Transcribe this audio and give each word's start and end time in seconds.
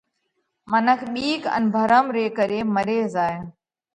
منک 0.71 0.99
ٻِيڪ 1.13 1.41
ان 1.55 1.63
ڀرم 1.73 2.05
ري 2.15 2.25
ڪري 2.37 2.59
مري 2.75 2.99
زائه۔ 3.13 3.37